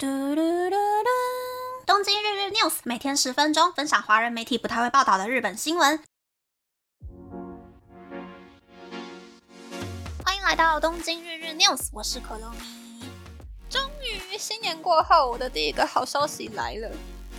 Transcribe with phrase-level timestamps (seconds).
[0.00, 1.08] 嘟嘟嘟嘟！
[1.84, 6.00] 东京日日 news 每天十分钟，分享华人媒体不太会报道的日本新闻。
[10.24, 13.08] 欢迎来到东京日日 news，我是可露咪。
[13.68, 16.88] 终于新年过后，我的第一个好消息来了。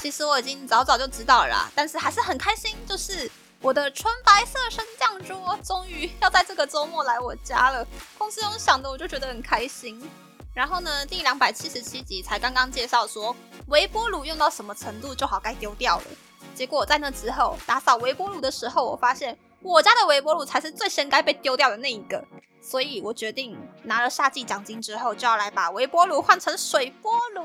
[0.00, 3.30] 其实我已经早早就知道了啦，但是还是很开心，就是
[3.60, 7.86] 我的纯白色升降桌终于要在这个周末来我家了。
[8.18, 10.10] 公司用想的，我就觉得很开心。
[10.58, 13.32] 然后呢，第两百七十七集才刚刚介绍说
[13.68, 16.04] 微波炉用到什么程度就好该丢掉了。
[16.52, 22.24] 结果在那之后打扫微波炉的时候，我发现我家的微波炉才是最先该被丢掉的那一个。
[22.60, 27.44] 所以我决定拿了夏季奖金之后，就要来把微波炉换成水波炉。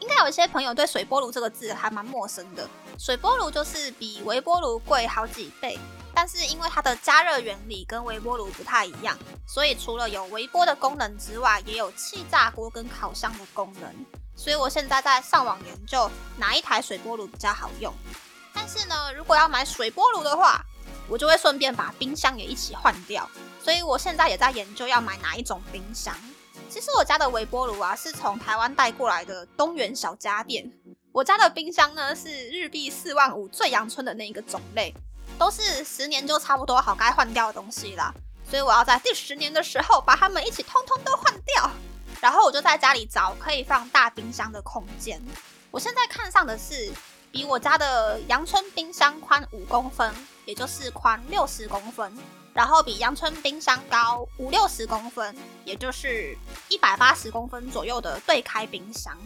[0.00, 2.66] 应该有一些朋友对水波炉这个字还蛮陌生的。
[2.98, 5.78] 水波炉就是比微波炉贵好几倍。
[6.14, 13.90] 但是因为它的加热原理跟微波炉不太一样，所以除了有微波的功能之外，也有气炸锅跟烤箱的功能。
[14.36, 17.92] 所以我现在在上网研究哪一台水波炉比较好用。
[18.54, 20.64] 但是呢，如果要买水波炉的话，
[21.08, 23.28] 我就会顺便把冰箱也一起换掉。
[23.62, 26.14] 所以我现在也在研究要买哪一种冰箱。
[26.68, 30.70] 其实我家的微波炉啊，是从台湾带过来的东元小家电。
[31.12, 34.94] 我家的冰箱呢，是日币四万五最阳春的那一个种类。
[35.42, 38.14] 都是十年就差不多好该换掉的东西啦，
[38.48, 41.68] 所以我要在第十年的时候把它们一起通通都换掉。
[42.20, 45.20] 然后我就在家里找可以放大冰箱的空间。
[45.72, 46.92] 我现在看上的是
[47.32, 52.16] 比我家的阳春冰箱宽五公分，也就是宽六十公分，
[52.54, 59.18] 然后比阳春冰箱高五六十公分，也就是一百八十公分左右的对开冰箱。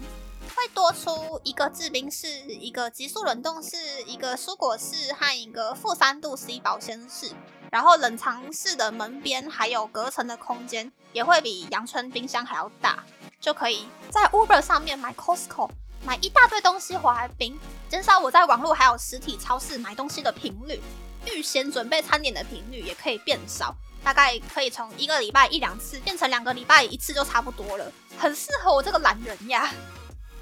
[0.56, 3.76] 会多出一个制冰室、一个急速冷冻室、
[4.06, 7.30] 一个蔬果室和一个负三度 C 保鲜室，
[7.70, 13.04] 然后冷藏室的门边还有隔层的空间也会比阳春冰箱还要大，
[13.38, 15.68] 就可以在 Uber 上面买 Costco
[16.06, 17.58] 买一大堆东西回来冰，
[17.90, 20.80] 减少我在网络还有实体超市买东西的频率，
[21.26, 29.70] 预先准备餐点的频率也可以变少，大概可以从一个礼拜一两次变成两个礼拜一次就差不多了，很适合我这个懒人呀。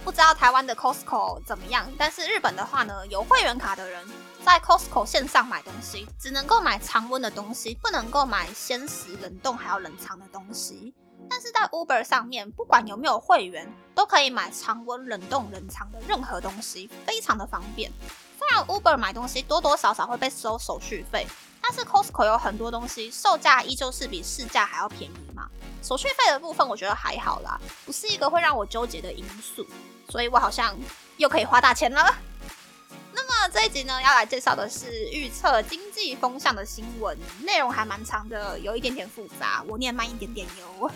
[0.05, 4.07] 不知道台湾的 Costco 怎么样，但是日本的话呢，有会员卡的人
[4.45, 10.93] 在 Costco 线上买东西，只能够买常温的东西，不能够买鲜食、冷冻还有冷藏的东西。
[11.31, 17.91] 但是在 Uber 上面，不管有没有会员，都可以买常温、冷冻、冷藏的任何东西，非常的方便。
[18.39, 21.27] 虽然 Uber 买东西多多少少会被收手续费，
[21.67, 25.49] 但是 Costco 有很多东西售价依旧是比市价还要便宜嘛。
[25.83, 29.67] 手续费的部分我觉得还好啦，不是一个会让我纠结的因素。
[30.11, 30.77] 所以我好像
[31.17, 32.15] 又可以花大钱了。
[33.15, 40.91] 那么这一集呢，要来介绍的是预测经济风向的新闻，内容还蛮长的，有一点点复杂，我念慢一点点哟。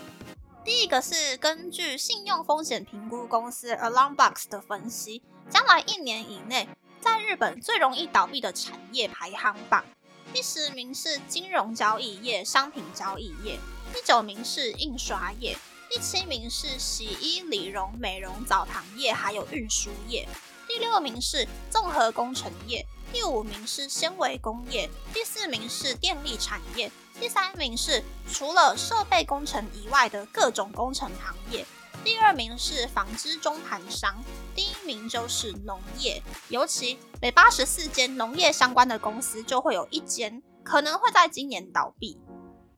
[0.63, 6.69] 第一个是根据信用风险评估公司 Alarmbox 的分析，将来一年以内
[7.01, 9.83] 在日本最容易倒闭的产业排行榜，
[10.31, 13.59] 第十名是金融交易业、商品交易业，
[13.91, 15.57] 第九名是印刷业。
[15.89, 20.27] 第七名是洗衣、理容、美容、澡堂业，还有运输业。
[20.67, 22.85] 第六名是综合工程业。
[23.11, 24.87] 第五名是纤维工业。
[25.11, 26.91] 第四名是电力产业。
[27.19, 31.65] 第三名是除了设备工程以外的各种工程行业。
[32.03, 34.15] 第二名是纺织中盘商。
[34.55, 42.19] 第一名就是农业，尤其每八十四间农业相关的公司，就会有一间可能会在今年倒闭。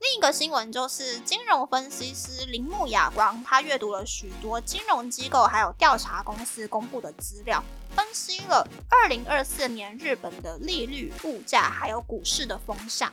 [0.00, 7.62] 另一个新闻就是金融分析师铃木亚光，他阅读了许多金融机构还有调查公司公布的资料，
[7.94, 13.12] 分析了二零二四年日本的利率、物价还有股市的风向。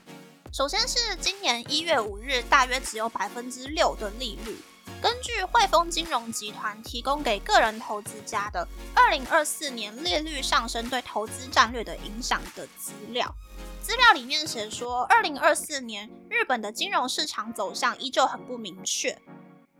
[0.51, 4.57] 首先是今年一月五日，大约只有百分之六的利率。
[5.01, 13.33] 根据汇丰金融集团提供给个人投资家的二零二四年利率上升对投资战略的影响的资料。
[13.81, 19.17] 资料里面写说，二零二四年日本的金融市场走向依旧很不明确。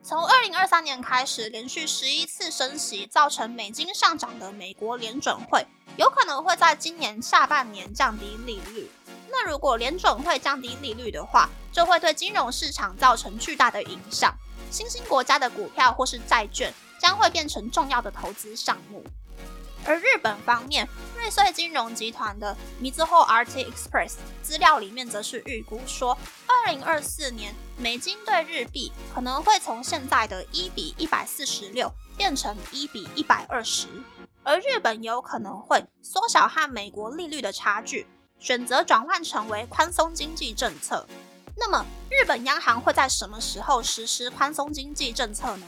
[0.01, 5.67] 从二零二三年开始，连续十一次升息造成美金上涨的美国联准会，
[5.97, 8.89] 有可能会在今年下半年降低利率。
[9.29, 14.33] 那如果联准会降低利率的话，就会对金融市场造成巨大的影响。
[14.71, 19.03] 新兴国家的股票或是债券将会变成重要的投资项目。
[19.85, 33.87] 而日本方面，瑞穗金融集团的 Mizuho RT Express 资料里面则是预估说，二零二四年美金对日币可能会从现在的一比一百四十六变成一比一百二十，
[34.43, 38.05] 而日本有可能会缩小和美国利率的差距，
[38.37, 41.07] 选择转换成为宽松经济政策。
[41.59, 45.65] 那么，日本央行会在什么时候实施宽松经济政策呢？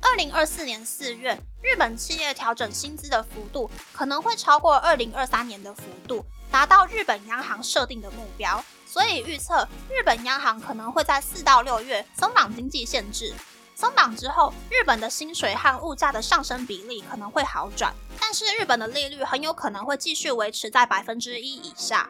[0.00, 8.64] 二零二四年四月，日本企业调整薪资的幅度可能会超过二零二三年的幅度，达到日本央行设定的目标。
[8.86, 13.34] 所以预测，日本央行可能会在四到六月松绑经济限制。
[13.74, 22.08] 松绑之后，日本的薪水和物价的上升比例可能会好转，但是日本的利率很有可能会继续维持在百分之一以下。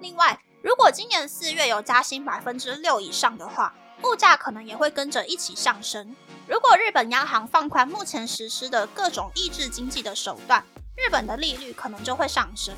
[0.00, 3.72] 另外，如果今年四月有加薪百分之六以上的话，
[4.02, 6.16] 物价可能也会跟着一起上升。
[6.48, 10.64] 如果日本央行放宽目前实施的各种抑制经济的手段，
[10.96, 12.74] 日本的利率可能就会上升。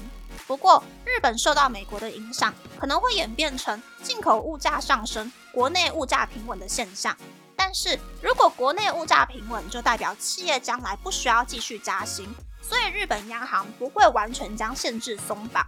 [0.46, 7.16] 不过，日本受到美国的影响，可能会演变成进口物价上升、国内物价平稳的现象。
[7.56, 12.28] 但是如果国内物价平稳，就代表企业将来不需要继续加薪，
[12.60, 15.66] 所以日本央行不会完全将限制松绑。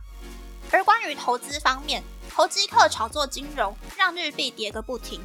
[0.72, 5.20] 而关于投资方面，投机客炒作金融，让日币跌个不停，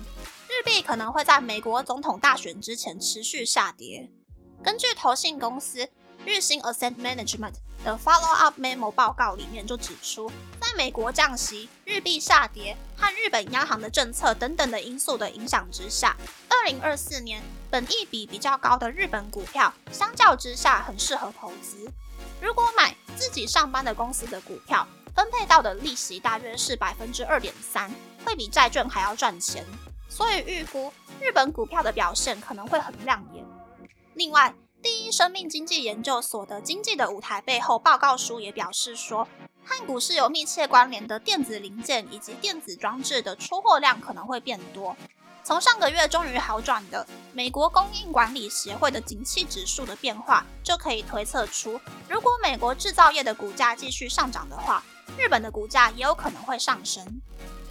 [0.48, 4.12] 日币可能会在美国总统大选之前持续下跌。
[4.64, 5.90] 根据投信公司
[6.26, 7.54] 日兴 Asset Management。
[7.84, 16.18] 的 Follow Up Memo 报告里面就指出，在美国降息、日币下跌和日本央行的政策等等的因素的影响之下，
[16.50, 21.90] 二零二四年本益比比较高的日本股票，相较之下很适合投资。
[22.42, 24.86] 如果买自己上班的公司的股票，
[25.18, 27.92] 分配到的利息大约是百分之二点三，
[28.24, 29.66] 会比债券还要赚钱。
[30.08, 33.44] 所以预估日本股票的表现可能会很亮眼。
[34.14, 39.28] 另外，第一生命经济研究所的《经济的舞台》背后报告书也表示说，
[39.66, 44.96] 和股市有密切关联的电子零件以及电子装置的出货量可能会变多。
[45.44, 54.84] 从上个月终于好转的美国供应管理协会的景气指数的变化，就可以推测出，如果美国制造业的股价继续上涨的话，
[55.18, 57.06] 日本的股价也有可能会上升。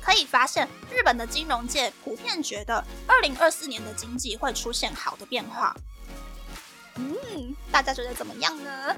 [0.00, 5.74] 可以发现，日本的金融界普遍觉得，二零二四年的经济会出现好的变化。
[6.94, 8.94] 嗯，大家觉得怎么样呢？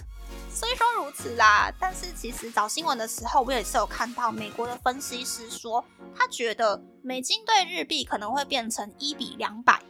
[0.53, 5.83] 虽说如此啦，但是其实找新闻的时候，我也是有看到美国的分析师说，
[6.15, 9.81] 他觉得美金对日币可能会变成一比两百，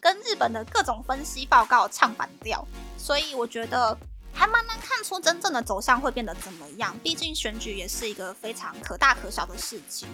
[0.00, 2.64] 跟日本的各种分析报告唱反调。
[2.96, 3.96] 所以我觉得
[4.40, 6.98] 还蛮难看出真正的走向会变得怎么样。
[7.00, 10.08] 毕竟选举也是一个非常可大可小的事情。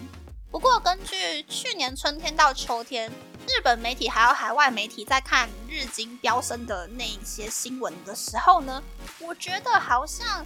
[0.50, 3.08] 不过，根据去年春天到秋天，
[3.46, 8.82] 日本媒体还有海外媒体在看日经飙升的那一些新闻的时候呢，
[9.20, 10.44] 我觉得好像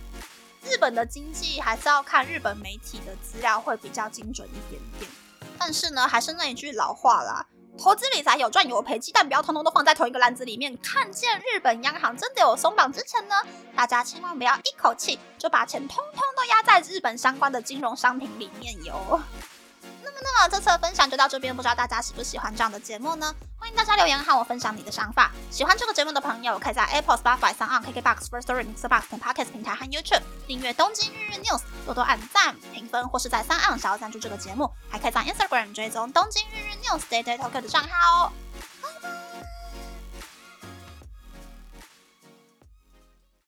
[0.62, 5.10] 日本的经济还是要看日本媒体的资料会比较精准一点点。
[5.58, 7.46] 但是呢，还是那一句老话啦，
[7.82, 10.76] 投资理财有赚有赔，鸡蛋不要通通都放在同一个篮子里面。
[10.82, 13.34] 看见日本央行真的有松绑之前呢，
[13.74, 19.18] 大家千万不要一口气就把钱通通都压在日本相关的金融商品里面哟。
[20.42, 23.34] 那这次的分享就到这边，不知道大家喜不喜欢这样的节目呢？
[23.58, 25.30] 欢迎大家留言和我分享你的想法。
[25.50, 37.36] 喜欢这个节目的朋友，可以在 Apple、Spotify、s o n KKBox、First Story、Mixbox 等 Podcast 平台和 YouTube 订阅《东京日日 News》，多多按赞、评分，或是在三岸想要赞助这个节目，还可以在 Instagram 追踪《东京日日 News》Day Day
[37.36, 38.32] Talk 的账号哦。